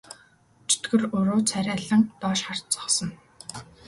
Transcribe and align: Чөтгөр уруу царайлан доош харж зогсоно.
Чөтгөр 0.69 1.03
уруу 1.17 1.41
царайлан 1.49 2.01
доош 2.21 2.39
харж 2.45 2.61
зогсоно. 2.73 3.15